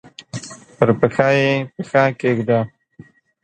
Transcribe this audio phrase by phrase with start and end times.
[0.75, 2.59] پر پښه یې پښه کښېږده!